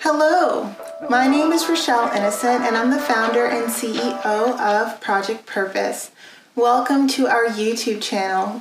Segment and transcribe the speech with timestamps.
[0.00, 0.76] Hello,
[1.08, 6.10] my name is Rochelle Innocent, and I'm the founder and CEO of Project Purpose.
[6.54, 8.60] Welcome to our YouTube channel.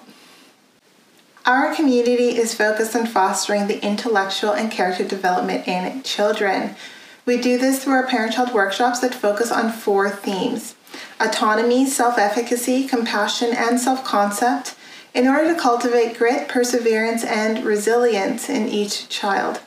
[1.45, 6.77] Our community is focused on fostering the intellectual and character development in children.
[7.25, 10.75] We do this through our parent child workshops that focus on four themes
[11.19, 14.76] autonomy, self efficacy, compassion, and self concept
[15.17, 19.59] in order to cultivate grit, perseverance, and resilience in each child.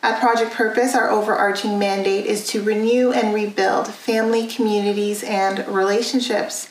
[0.00, 6.68] At Project Purpose, our overarching mandate is to renew and rebuild family, communities, and relationships.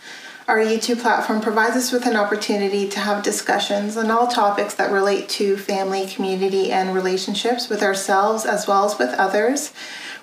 [0.48, 4.94] Our YouTube platform provides us with an opportunity to have discussions on all topics that
[4.94, 9.74] relate to family, community, and relationships with ourselves as well as with others,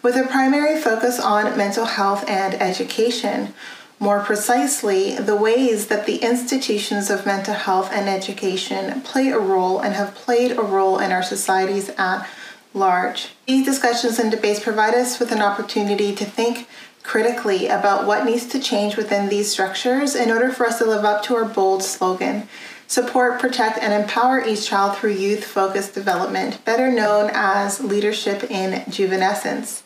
[0.00, 3.52] with a primary focus on mental health and education.
[4.02, 9.78] More precisely, the ways that the institutions of mental health and education play a role
[9.78, 12.28] and have played a role in our societies at
[12.74, 13.28] large.
[13.46, 16.66] These discussions and debates provide us with an opportunity to think
[17.04, 21.04] critically about what needs to change within these structures in order for us to live
[21.04, 22.48] up to our bold slogan
[22.88, 28.72] support, protect, and empower each child through youth focused development, better known as leadership in
[28.90, 29.82] juvenescence.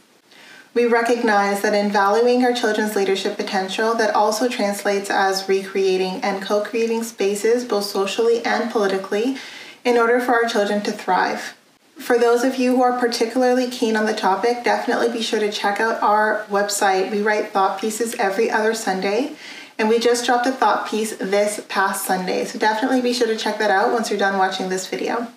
[0.77, 6.42] We recognize that in valuing our children's leadership potential, that also translates as recreating and
[6.42, 9.38] co creating spaces, both socially and politically,
[9.86, 11.56] in order for our children to thrive.
[11.97, 15.50] For those of you who are particularly keen on the topic, definitely be sure to
[15.50, 17.10] check out our website.
[17.10, 19.34] We write thought pieces every other Sunday,
[19.78, 22.44] and we just dropped a thought piece this past Sunday.
[22.44, 25.28] So definitely be sure to check that out once you're done watching this video.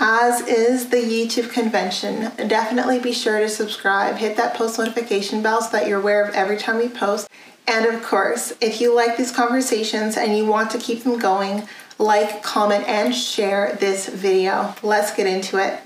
[0.00, 5.60] As is the YouTube convention, definitely be sure to subscribe, hit that post notification bell
[5.60, 7.28] so that you're aware of every time we post.
[7.66, 11.68] And of course, if you like these conversations and you want to keep them going,
[11.98, 14.74] like, comment, and share this video.
[14.82, 15.80] Let's get into it.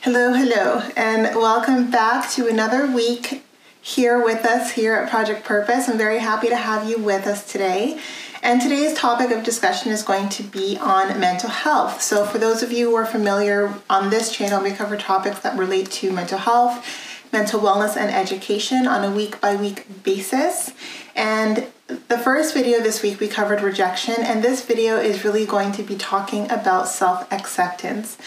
[0.00, 3.44] Hello, hello, and welcome back to another week
[3.80, 5.88] here with us here at Project Purpose.
[5.88, 8.00] I'm very happy to have you with us today.
[8.44, 12.02] And today's topic of discussion is going to be on mental health.
[12.02, 15.56] So, for those of you who are familiar on this channel, we cover topics that
[15.56, 16.86] relate to mental health,
[17.32, 20.72] mental wellness, and education on a week by week basis.
[21.16, 25.72] And the first video this week we covered rejection, and this video is really going
[25.72, 28.18] to be talking about self acceptance,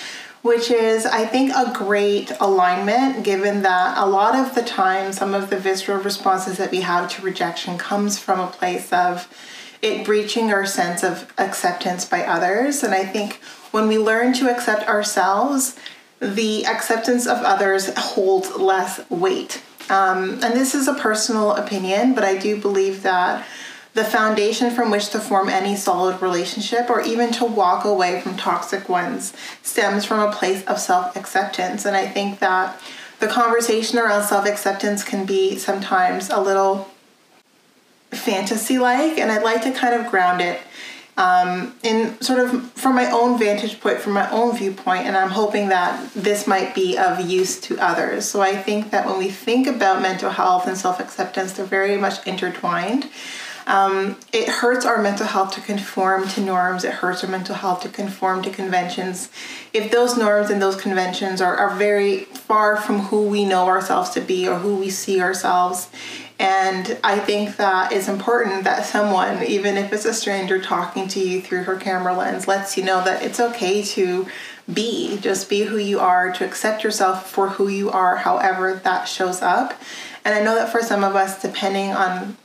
[0.42, 5.36] which is, I think, a great alignment given that a lot of the time some
[5.36, 9.28] of the visceral responses that we have to rejection comes from a place of
[9.82, 12.84] it breaching our sense of acceptance by others.
[12.84, 13.36] And I think
[13.72, 15.78] when we learn to accept ourselves,
[16.20, 19.62] the acceptance of others holds less weight.
[19.90, 23.46] Um, and this is a personal opinion, but I do believe that
[23.94, 28.38] the foundation from which to form any solid relationship or even to walk away from
[28.38, 29.34] toxic ones
[29.64, 31.86] stems from a place of self acceptance.
[31.86, 32.80] And I think that
[33.20, 36.88] the conversation around self acceptance can be sometimes a little
[38.12, 40.62] fantasy like, and I'd like to kind of ground it
[41.18, 45.32] um, in sort of from my own vantage point, from my own viewpoint, and I'm
[45.32, 48.26] hoping that this might be of use to others.
[48.26, 51.98] So I think that when we think about mental health and self acceptance, they're very
[51.98, 53.10] much intertwined.
[53.68, 56.86] Um, it hurts our mental health to conform to norms.
[56.86, 59.30] It hurts our mental health to conform to conventions.
[59.74, 64.12] If those norms and those conventions are, are very far from who we know ourselves
[64.12, 65.90] to be or who we see ourselves,
[66.40, 71.20] and I think that it's important that someone, even if it's a stranger talking to
[71.20, 74.28] you through her camera lens, lets you know that it's okay to
[74.72, 79.06] be, just be who you are, to accept yourself for who you are, however that
[79.10, 79.74] shows up.
[80.24, 82.38] And I know that for some of us, depending on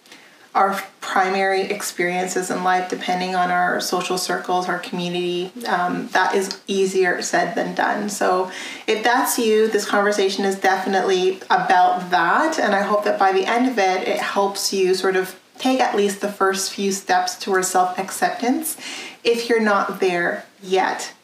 [0.54, 6.60] our primary experiences in life, depending on our social circles, our community, um, that is
[6.66, 8.08] easier said than done.
[8.10, 8.50] So,
[8.86, 12.58] if that's you, this conversation is definitely about that.
[12.58, 15.80] And I hope that by the end of it, it helps you sort of take
[15.80, 18.76] at least the first few steps towards self acceptance
[19.24, 21.14] if you're not there yet.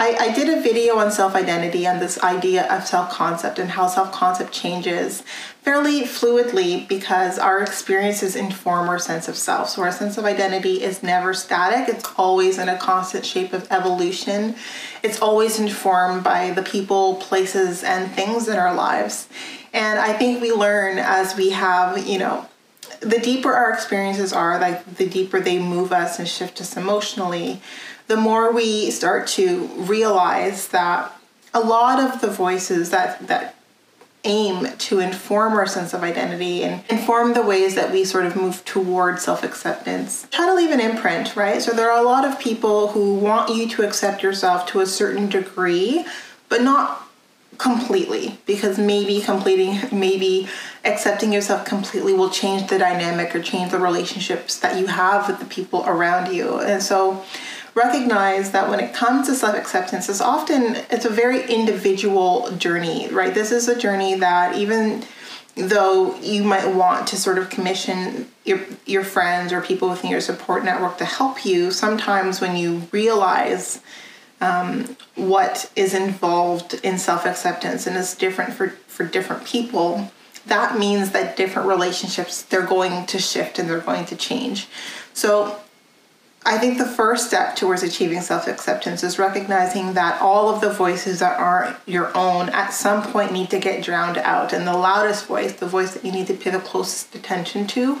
[0.00, 3.70] I, I did a video on self identity and this idea of self concept and
[3.70, 5.24] how self concept changes
[5.62, 9.70] fairly fluidly because our experiences inform our sense of self.
[9.70, 13.66] So, our sense of identity is never static, it's always in a constant shape of
[13.72, 14.54] evolution.
[15.02, 19.28] It's always informed by the people, places, and things in our lives.
[19.72, 22.46] And I think we learn as we have, you know,
[23.00, 27.60] the deeper our experiences are, like the deeper they move us and shift us emotionally,
[28.08, 31.12] the more we start to realize that
[31.54, 33.54] a lot of the voices that that
[34.24, 38.34] aim to inform our sense of identity and inform the ways that we sort of
[38.34, 40.26] move toward self acceptance.
[40.30, 41.62] Try to leave an imprint, right?
[41.62, 44.86] So there are a lot of people who want you to accept yourself to a
[44.86, 46.04] certain degree,
[46.48, 47.08] but not
[47.56, 50.48] completely because maybe completing maybe
[50.84, 55.40] accepting yourself completely will change the dynamic or change the relationships that you have with
[55.40, 57.24] the people around you and so
[57.78, 63.34] recognize that when it comes to self-acceptance it's often it's a very individual journey right
[63.34, 65.04] this is a journey that even
[65.54, 70.20] though you might want to sort of commission your your friends or people within your
[70.20, 73.80] support network to help you sometimes when you realize
[74.40, 80.10] um, what is involved in self acceptance and is different for, for different people,
[80.46, 84.68] that means that different relationships they're going to shift and they're going to change.
[85.12, 85.58] So
[86.48, 90.72] I think the first step towards achieving self acceptance is recognizing that all of the
[90.72, 94.54] voices that aren't your own at some point need to get drowned out.
[94.54, 98.00] And the loudest voice, the voice that you need to pay the closest attention to,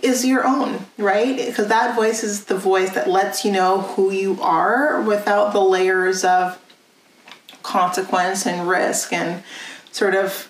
[0.00, 1.36] is your own, right?
[1.36, 5.60] Because that voice is the voice that lets you know who you are without the
[5.60, 6.62] layers of
[7.64, 9.42] consequence and risk and
[9.90, 10.48] sort of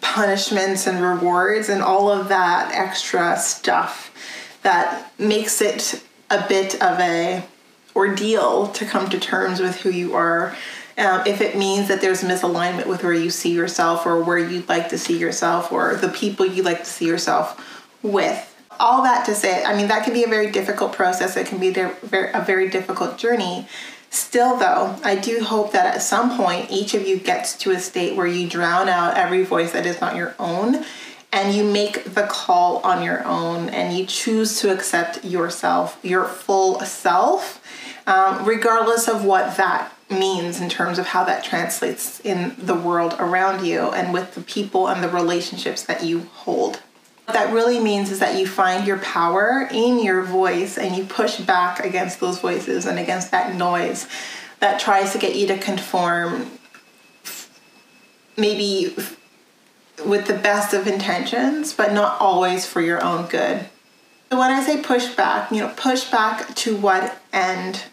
[0.00, 4.10] punishments and rewards and all of that extra stuff
[4.62, 7.44] that makes it a bit of a
[7.96, 10.56] ordeal to come to terms with who you are
[11.00, 14.68] um, if it means that there's misalignment with where you see yourself or where you'd
[14.68, 18.46] like to see yourself or the people you like to see yourself with.
[18.78, 21.36] All that to say, I mean, that can be a very difficult process.
[21.36, 23.66] It can be a very difficult journey.
[24.10, 27.78] Still, though, I do hope that at some point each of you gets to a
[27.78, 30.84] state where you drown out every voice that is not your own
[31.32, 36.24] and you make the call on your own and you choose to accept yourself, your
[36.24, 37.62] full self,
[38.06, 43.14] um, regardless of what that means in terms of how that translates in the world
[43.18, 46.80] around you and with the people and the relationships that you hold.
[47.26, 51.04] What that really means is that you find your power in your voice and you
[51.04, 54.08] push back against those voices and against that noise
[54.58, 56.50] that tries to get you to conform
[58.36, 58.96] maybe
[60.04, 63.66] with the best of intentions, but not always for your own good.
[64.30, 67.84] So when I say push back, you know, push back to what end?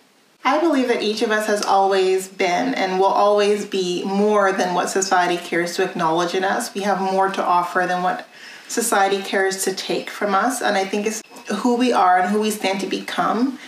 [0.45, 4.73] I believe that each of us has always been and will always be more than
[4.73, 6.73] what society cares to acknowledge in us.
[6.73, 8.27] We have more to offer than what
[8.67, 10.61] society cares to take from us.
[10.61, 11.21] And I think it's
[11.57, 13.59] who we are and who we stand to become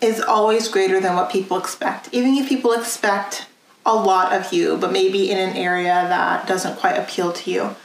[0.00, 2.08] is always greater than what people expect.
[2.12, 3.46] Even if people expect
[3.84, 7.76] a lot of you, but maybe in an area that doesn't quite appeal to you.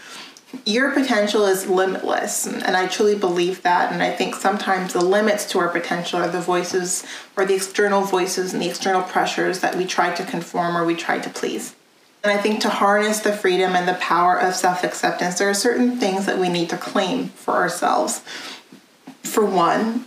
[0.66, 5.46] Your potential is limitless and i truly believe that and i think sometimes the limits
[5.52, 7.06] to our potential are the voices
[7.36, 10.96] or the external voices and the external pressures that we try to conform or we
[10.96, 11.76] try to please.
[12.24, 16.00] And i think to harness the freedom and the power of self-acceptance there are certain
[16.00, 18.22] things that we need to claim for ourselves.
[19.24, 20.06] For one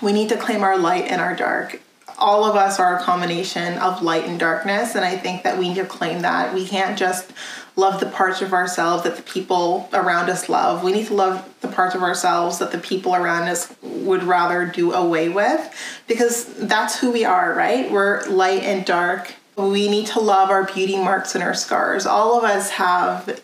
[0.00, 1.80] we need to claim our light and our dark
[2.22, 5.68] all of us are a combination of light and darkness and i think that we
[5.68, 7.32] need to claim that we can't just
[7.76, 10.84] love the parts of ourselves that the people around us love.
[10.84, 14.66] We need to love the parts of ourselves that the people around us would rather
[14.66, 15.74] do away with
[16.06, 17.90] because that's who we are, right?
[17.90, 19.34] We're light and dark.
[19.56, 22.06] We need to love our beauty marks and our scars.
[22.06, 23.40] All of us have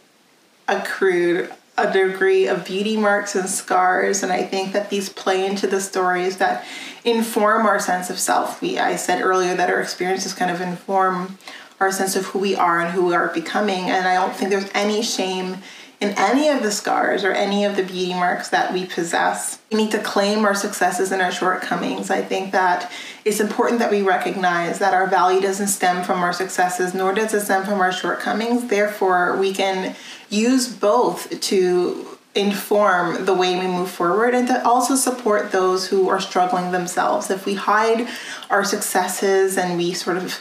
[0.67, 5.65] accrued a degree of beauty marks and scars and i think that these play into
[5.65, 6.65] the stories that
[7.05, 11.39] inform our sense of self we i said earlier that our experiences kind of inform
[11.81, 13.91] our sense of who we are and who we are becoming.
[13.91, 15.59] And I don't think there's any shame
[16.01, 19.59] in any of the scars or any of the beauty marks that we possess.
[19.73, 22.11] We need to claim our successes and our shortcomings.
[22.11, 22.91] I think that
[23.25, 27.35] it's important that we recognize that our value doesn't stem from our successes, nor does
[27.35, 28.69] it stem from our shortcomings.
[28.69, 29.97] Therefore, we can
[30.31, 36.09] use both to inform the way we move forward and to also support those who
[36.09, 37.31] are struggling themselves.
[37.31, 38.09] If we hide
[38.49, 40.41] our successes and we sort of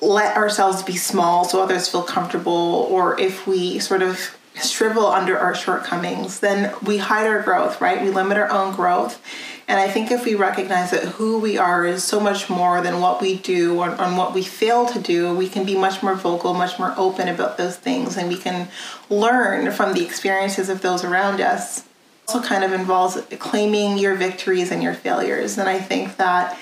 [0.00, 5.38] let ourselves be small so others feel comfortable, or if we sort of shrivel under
[5.38, 8.02] our shortcomings, then we hide our growth, right?
[8.02, 9.22] We limit our own growth.
[9.68, 13.00] And I think if we recognize that who we are is so much more than
[13.00, 16.14] what we do or, or what we fail to do, we can be much more
[16.14, 18.68] vocal, much more open about those things, and we can
[19.08, 21.84] learn from the experiences of those around us.
[22.28, 25.58] Also, kind of involves claiming your victories and your failures.
[25.58, 26.58] And I think that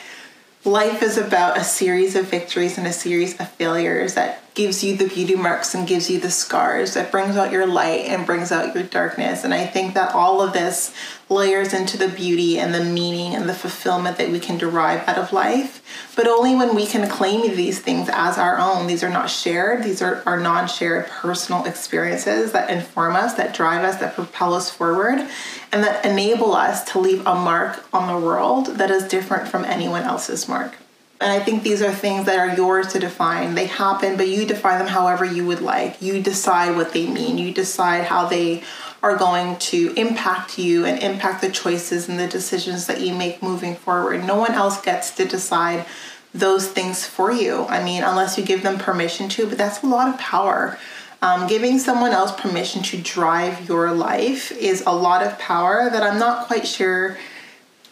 [0.65, 4.95] life is about a series of victories and a series of failures that gives you
[4.95, 8.53] the beauty marks and gives you the scars, It brings out your light and brings
[8.53, 9.43] out your darkness.
[9.43, 10.93] And I think that all of this
[11.31, 15.17] layers into the beauty and the meaning and the fulfillment that we can derive out
[15.17, 15.83] of life.
[16.15, 18.87] But only when we can claim these things as our own.
[18.87, 23.55] These are not shared, these are our non shared personal experiences that inform us, that
[23.55, 25.27] drive us, that propel us forward,
[25.73, 29.65] and that enable us to leave a mark on the world that is different from
[29.65, 30.77] anyone else's mark.
[31.21, 33.55] And I think these are things that are yours to define.
[33.55, 36.01] They happen, but you define them however you would like.
[36.01, 37.37] You decide what they mean.
[37.37, 38.63] You decide how they
[39.03, 43.43] are going to impact you and impact the choices and the decisions that you make
[43.43, 44.25] moving forward.
[44.25, 45.85] No one else gets to decide
[46.33, 47.67] those things for you.
[47.67, 50.79] I mean, unless you give them permission to, but that's a lot of power.
[51.23, 56.03] Um, giving someone else permission to drive your life is a lot of power that
[56.03, 57.19] I'm not quite sure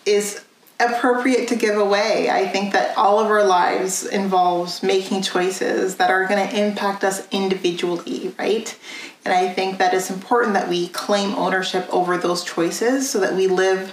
[0.07, 0.43] is
[0.81, 2.31] appropriate to give away.
[2.31, 7.03] I think that all of our lives involves making choices that are going to impact
[7.03, 8.79] us individually, right?
[9.25, 13.35] And I think that it's important that we claim ownership over those choices so that
[13.35, 13.93] we live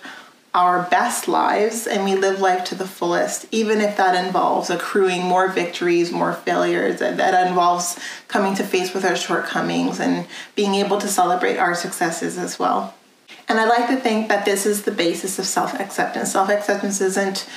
[0.56, 5.22] our best lives and we live life to the fullest, even if that involves accruing
[5.22, 8.00] more victories, more failures, and that involves
[8.30, 10.26] coming to face with our shortcomings and
[10.56, 12.95] being able to celebrate our successes as well.
[13.48, 16.32] And I like to think that this is the basis of self acceptance.
[16.32, 17.48] Self acceptance isn't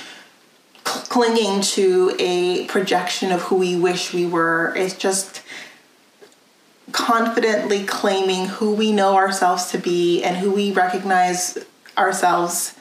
[0.83, 5.41] clinging to a projection of who we wish we were, it's just
[6.91, 11.57] confidently claiming who we know ourselves to be and who we recognize
[11.97, 12.75] ourselves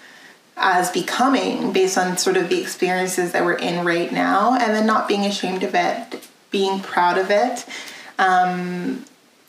[0.56, 4.86] as becoming based on sort of the experiences that we're in right now and then
[4.86, 7.66] not being ashamed of it being proud of it
[8.18, 9.04] um,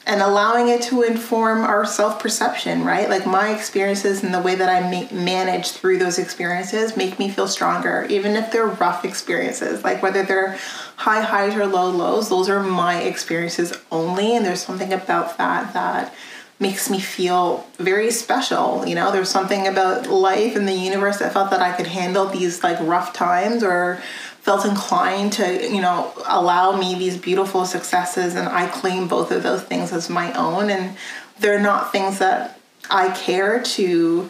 [0.09, 3.07] and allowing it to inform our self perception, right?
[3.07, 7.29] Like my experiences and the way that I ma- manage through those experiences make me
[7.29, 10.57] feel stronger, even if they're rough experiences, like whether they're
[10.95, 14.35] high highs or low lows, those are my experiences only.
[14.35, 16.11] And there's something about that that
[16.59, 18.85] makes me feel very special.
[18.85, 22.25] You know, there's something about life and the universe that felt that I could handle
[22.25, 24.01] these like rough times or
[24.41, 29.43] felt inclined to, you know, allow me these beautiful successes and I claim both of
[29.43, 30.97] those things as my own and
[31.39, 34.29] they're not things that I care to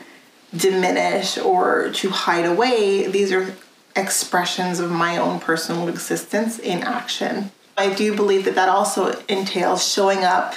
[0.56, 3.08] diminish or to hide away.
[3.08, 3.56] These are
[3.96, 7.52] expressions of my own personal existence in action.
[7.78, 10.54] I do believe that that also entails showing up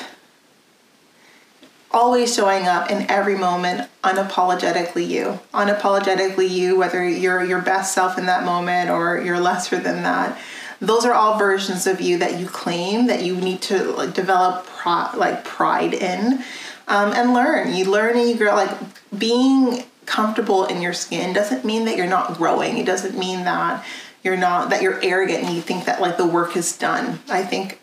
[1.93, 5.41] always showing up in every moment unapologetically you.
[5.55, 10.39] Unapologetically you whether you're your best self in that moment or you're lesser than that.
[10.81, 14.67] Those are all versions of you that you claim that you need to like develop
[14.67, 16.43] pro- like pride in
[16.89, 17.75] um, and learn.
[17.75, 18.77] You learn and you grow like
[19.17, 22.79] being comfortable in your skin doesn't mean that you're not growing.
[22.79, 23.85] It doesn't mean that
[24.25, 27.21] you're not that you're arrogant and you think that like the work is done.
[27.29, 27.81] I think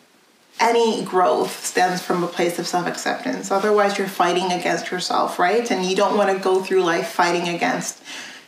[0.60, 3.52] any growth stems from a place of self acceptance.
[3.52, 5.70] Otherwise, you're fighting against yourself, right?
[5.72, 8.02] And you don't want to go through life fighting against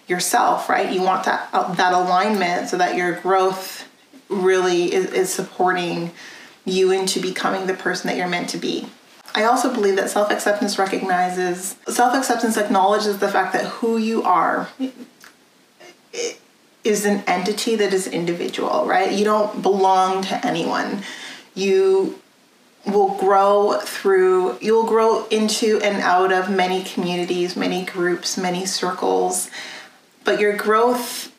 [0.07, 0.91] yourself, right?
[0.91, 3.87] You want that uh, that alignment so that your growth
[4.29, 6.11] really is, is supporting
[6.65, 8.87] you into becoming the person that you're meant to be.
[9.33, 14.23] I also believe that self acceptance recognizes, self acceptance acknowledges the fact that who you
[14.23, 14.69] are
[16.83, 19.11] is an entity that is individual, right?
[19.11, 21.03] You don't belong to anyone
[21.55, 22.19] you
[22.85, 29.49] will grow through you'll grow into and out of many communities many groups many circles.
[30.23, 31.31] But your growth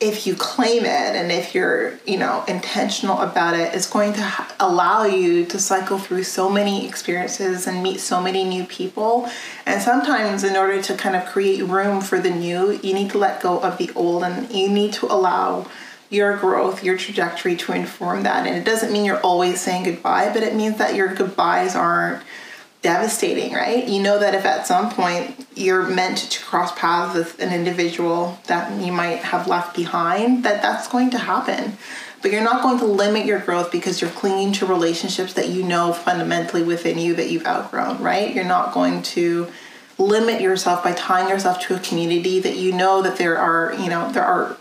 [0.00, 4.46] if you claim it and if you're you know intentional about it is going to
[4.60, 9.28] allow you to cycle through so many experiences and meet so many new people.
[9.66, 13.18] And sometimes in order to kind of create room for the new you need to
[13.18, 15.66] let go of the old and you need to allow
[16.10, 18.46] your growth, your trajectory to inform that.
[18.46, 22.22] And it doesn't mean you're always saying goodbye, but it means that your goodbyes aren't
[22.80, 23.86] devastating, right?
[23.86, 28.38] You know that if at some point you're meant to cross paths with an individual
[28.46, 31.76] that you might have left behind, that that's going to happen.
[32.22, 35.62] But you're not going to limit your growth because you're clinging to relationships that you
[35.62, 38.34] know fundamentally within you that you've outgrown, right?
[38.34, 39.48] You're not going to
[39.98, 43.88] limit yourself by tying yourself to a community that you know that there are, you
[43.88, 44.56] know, there are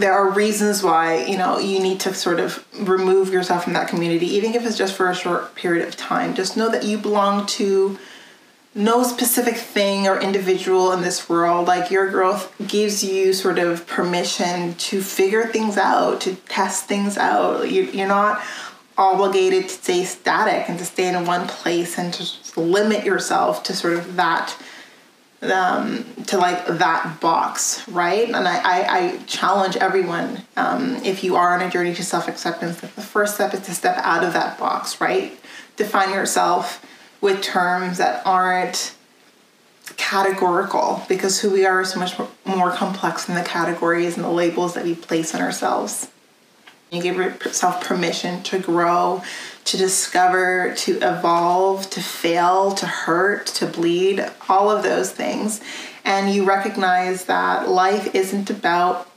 [0.00, 3.88] there are reasons why you know you need to sort of remove yourself from that
[3.88, 6.34] community even if it's just for a short period of time.
[6.34, 7.98] Just know that you belong to
[8.74, 11.66] no specific thing or individual in this world.
[11.66, 17.18] Like your growth gives you sort of permission to figure things out to test things
[17.18, 17.70] out.
[17.70, 18.40] You're not
[18.96, 23.72] obligated to stay static and to stay in one place and to limit yourself to
[23.72, 24.54] sort of that
[25.42, 28.28] um, to like that box, right?
[28.28, 32.28] And I, I, I challenge everyone um, if you are on a journey to self
[32.28, 35.38] acceptance, that the first step is to step out of that box, right?
[35.76, 36.84] Define yourself
[37.20, 38.94] with terms that aren't
[39.96, 44.30] categorical because who we are is so much more complex than the categories and the
[44.30, 46.08] labels that we place on ourselves.
[46.90, 49.22] You give yourself permission to grow,
[49.66, 55.60] to discover, to evolve, to fail, to hurt, to bleed, all of those things.
[56.04, 59.08] And you recognize that life isn't about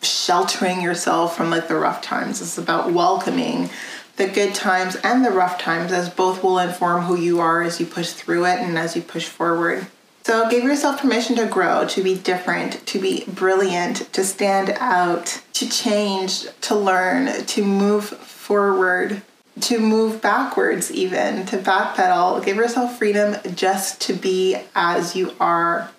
[0.00, 2.40] sheltering yourself from like the rough times.
[2.40, 3.68] It's about welcoming
[4.16, 7.78] the good times and the rough times as both will inform who you are as
[7.78, 9.86] you push through it and as you push forward.
[10.24, 15.42] So give yourself permission to grow, to be different, to be brilliant, to stand out,
[15.62, 19.22] to change, to learn, to move forward,
[19.60, 22.44] to move backwards, even to backpedal.
[22.44, 25.90] Give yourself freedom just to be as you are.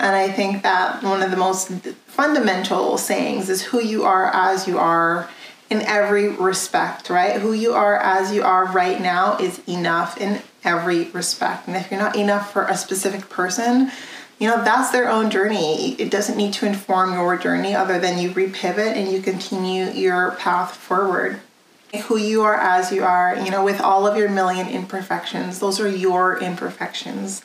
[0.00, 1.68] And I think that one of the most
[2.06, 5.30] fundamental sayings is who you are as you are
[5.70, 7.40] in every respect, right?
[7.40, 11.68] Who you are as you are right now is enough in every respect.
[11.68, 13.92] And if you're not enough for a specific person,
[14.38, 15.92] you know, that's their own journey.
[15.94, 20.32] It doesn't need to inform your journey other than you repivot and you continue your
[20.32, 21.40] path forward.
[22.06, 25.78] Who you are as you are, you know, with all of your million imperfections, those
[25.78, 27.44] are your imperfections.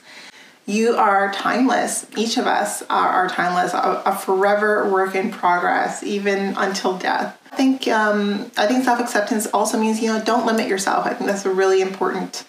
[0.66, 2.08] You are timeless.
[2.18, 7.40] Each of us are, are timeless, a, a forever work in progress, even until death.
[7.52, 11.06] I think um, I think self acceptance also means you know don't limit yourself.
[11.06, 12.46] I think that's a really important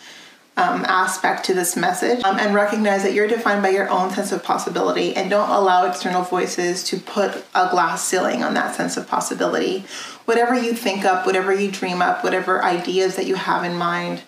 [0.61, 4.31] um, aspect to this message um, and recognize that you're defined by your own sense
[4.31, 8.97] of possibility and don't allow external voices to put a glass ceiling on that sense
[8.97, 9.85] of possibility.
[10.26, 14.23] Whatever you think up, whatever you dream up, whatever ideas that you have in mind,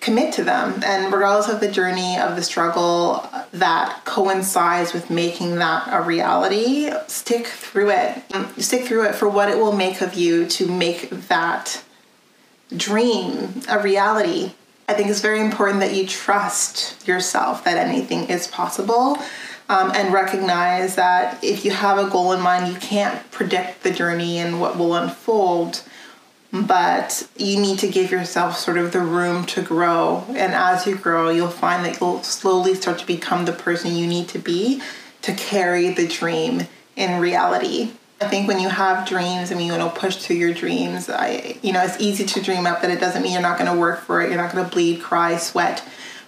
[0.00, 0.82] commit to them.
[0.84, 6.90] And regardless of the journey of the struggle that coincides with making that a reality,
[7.06, 8.22] stick through it.
[8.62, 11.82] Stick through it for what it will make of you to make that
[12.76, 14.52] dream a reality.
[14.88, 19.18] I think it's very important that you trust yourself that anything is possible
[19.68, 23.90] um, and recognize that if you have a goal in mind, you can't predict the
[23.90, 25.82] journey and what will unfold,
[26.52, 30.24] but you need to give yourself sort of the room to grow.
[30.28, 34.06] And as you grow, you'll find that you'll slowly start to become the person you
[34.06, 34.80] need to be
[35.22, 37.90] to carry the dream in reality.
[38.20, 41.72] I think when you have dreams and you know push through your dreams, I you
[41.72, 44.00] know it's easy to dream up, but it doesn't mean you're not going to work
[44.00, 44.30] for it.
[44.30, 45.80] You're not going to bleed, cry, sweat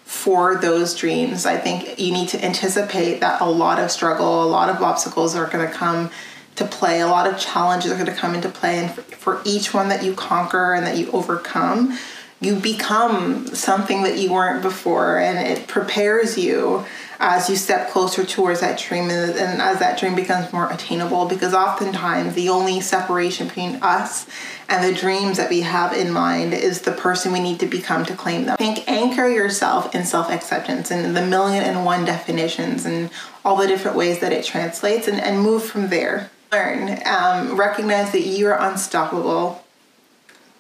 [0.05, 1.47] for those dreams.
[1.47, 5.35] I think you need to anticipate that a lot of struggle, a lot of obstacles
[5.35, 6.11] are going to come
[6.57, 7.01] to play.
[7.01, 9.89] A lot of challenges are going to come into play, and for, for each one
[9.89, 11.99] that you conquer and that you overcome,
[12.41, 16.85] you become something that you weren't before, and it prepares you
[17.21, 21.27] as you step closer towards that dream and, and as that dream becomes more attainable
[21.27, 24.27] because oftentimes the only separation between us
[24.69, 28.05] and the dreams that we have in mind is the person we need to become
[28.05, 28.57] to claim them.
[28.57, 33.11] Think anchor yourself in self acceptance and the million and one definitions and
[33.45, 36.31] all the different ways that it translates and, and move from there.
[36.53, 39.65] Learn, um, recognize that you are unstoppable,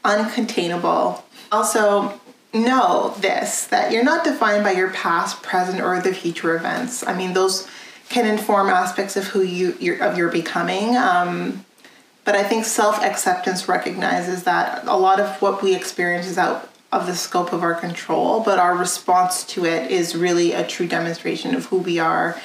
[0.04, 1.22] uncontainable.
[1.50, 2.20] Also,
[2.52, 7.06] know this that you're not defined by your past, present, or the future events.
[7.06, 7.68] I mean, those
[8.08, 10.96] can inform aspects of who you you're, of your becoming.
[10.96, 11.64] Um,
[12.24, 16.68] but I think self acceptance recognizes that a lot of what we experience is out
[16.90, 20.86] of the scope of our control, but our response to it is really a true
[20.86, 22.40] demonstration of who we are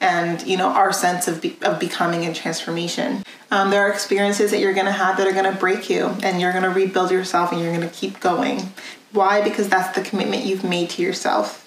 [0.00, 4.50] and you know our sense of, be- of becoming and transformation um, there are experiences
[4.50, 6.70] that you're going to have that are going to break you and you're going to
[6.70, 8.72] rebuild yourself and you're going to keep going
[9.14, 9.42] why?
[9.42, 11.60] Because that's the commitment you've made to yourself.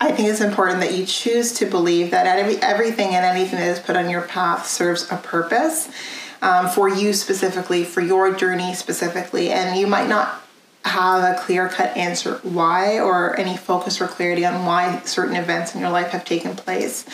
[0.00, 3.68] I think it's important that you choose to believe that every, everything and anything that
[3.68, 5.88] is put on your path serves a purpose
[6.40, 9.50] um, for you specifically, for your journey specifically.
[9.50, 10.42] And you might not
[10.84, 15.74] have a clear cut answer why or any focus or clarity on why certain events
[15.74, 17.06] in your life have taken place.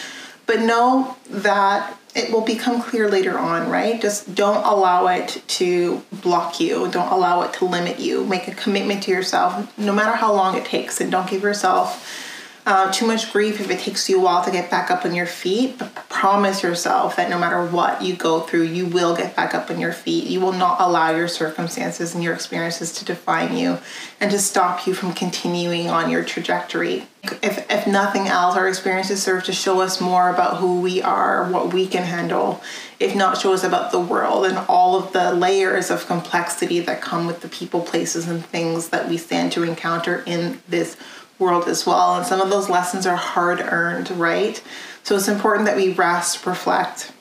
[0.50, 4.02] But know that it will become clear later on, right?
[4.02, 6.90] Just don't allow it to block you.
[6.90, 8.24] Don't allow it to limit you.
[8.24, 12.29] Make a commitment to yourself, no matter how long it takes, and don't give yourself
[12.70, 15.12] uh, too much grief if it takes you a while to get back up on
[15.12, 15.76] your feet.
[15.76, 19.70] But promise yourself that no matter what you go through, you will get back up
[19.70, 20.28] on your feet.
[20.28, 23.78] You will not allow your circumstances and your experiences to define you
[24.20, 27.08] and to stop you from continuing on your trajectory.
[27.42, 31.50] If, if nothing else, our experiences serve to show us more about who we are,
[31.50, 32.62] what we can handle,
[33.00, 37.02] if not show us about the world and all of the layers of complexity that
[37.02, 40.96] come with the people, places, and things that we stand to encounter in this
[41.40, 42.16] world as well.
[42.16, 44.62] And some of those lessons are hard earned, right?
[45.02, 47.12] So it's important that we rest, reflect,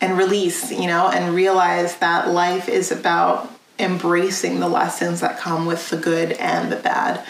[0.00, 5.66] and release, you know, and realize that life is about embracing the lessons that come
[5.66, 7.24] with the good and the bad,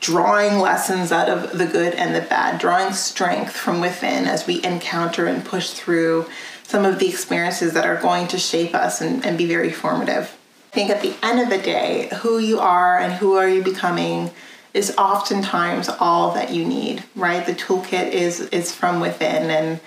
[0.00, 4.62] drawing lessons out of the good and the bad, drawing strength from within as we
[4.62, 6.26] encounter and push through
[6.62, 10.36] some of the experiences that are going to shape us and, and be very formative.
[10.70, 13.62] I think at the end of the day, who you are and who are you
[13.62, 14.30] becoming
[14.74, 17.44] is oftentimes all that you need, right?
[17.44, 19.80] The toolkit is is from within and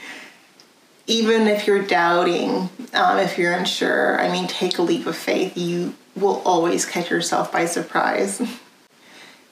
[1.08, 5.58] even if you're doubting, um, if you're unsure, I mean, take a leap of faith.
[5.58, 8.42] You will always catch yourself by surprise.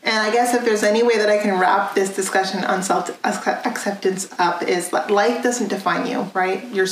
[0.01, 3.09] And I guess if there's any way that I can wrap this discussion on self
[3.25, 6.65] acceptance up is that life doesn't define you, right?
[6.73, 6.87] Your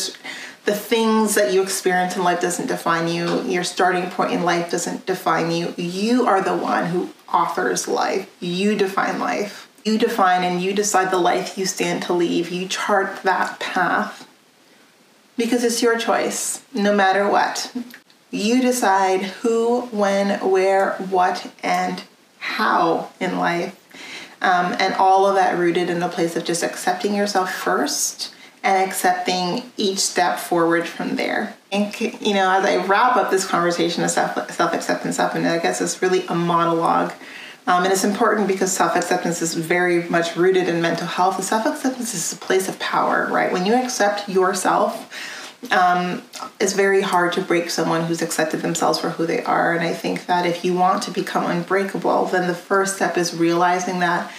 [0.67, 3.41] the things that you experience in life doesn't define you.
[3.43, 5.73] Your starting point in life doesn't define you.
[5.77, 8.29] You are the one who authors life.
[8.41, 9.69] You define life.
[9.85, 12.51] You define and you decide the life you stand to leave.
[12.51, 14.27] You chart that path
[15.37, 17.73] because it's your choice, no matter what.
[18.29, 22.03] You decide who, when, where, what, and
[22.39, 23.73] how in life.
[24.41, 28.89] Um, and all of that rooted in a place of just accepting yourself first and
[28.89, 31.55] accepting each step forward from there.
[31.71, 35.59] And, you know, as I wrap up this conversation of self acceptance up, and I
[35.59, 37.13] guess it's really a monologue.
[37.67, 41.43] Um, and it's important because self acceptance is very much rooted in mental health.
[41.43, 43.51] Self acceptance is a place of power, right?
[43.51, 45.11] When you accept yourself,
[45.71, 46.23] um,
[46.59, 49.73] it's very hard to break someone who's accepted themselves for who they are.
[49.73, 53.35] And I think that if you want to become unbreakable, then the first step is
[53.35, 54.31] realizing that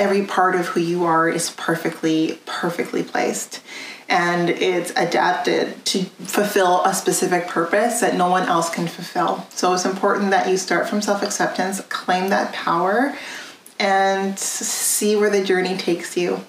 [0.00, 3.60] every part of who you are is perfectly, perfectly placed.
[4.08, 9.46] And it's adapted to fulfill a specific purpose that no one else can fulfill.
[9.50, 13.14] So it's important that you start from self acceptance, claim that power,
[13.78, 16.40] and see where the journey takes you.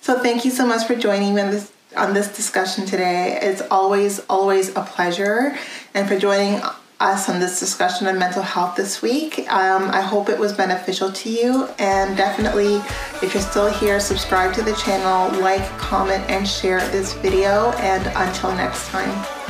[0.00, 3.38] So, thank you so much for joining me on this on this discussion today.
[3.40, 5.56] It's always, always a pleasure.
[5.94, 6.60] And for joining
[7.00, 9.40] us on this discussion of mental health this week.
[9.50, 11.66] Um, I hope it was beneficial to you.
[11.78, 12.76] And definitely,
[13.22, 17.72] if you're still here, subscribe to the channel, like, comment, and share this video.
[17.72, 19.43] And until next time.